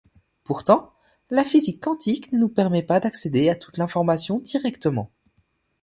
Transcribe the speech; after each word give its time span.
Pourtant, 0.43 0.93
la 1.29 1.43
physique 1.43 1.79
quantique 1.83 2.31
ne 2.31 2.39
nous 2.39 2.49
permet 2.49 2.81
pas 2.81 2.99
d'accéder 2.99 3.49
à 3.49 3.55
toute 3.55 3.77
l'information 3.77 4.39
directement. 4.39 5.11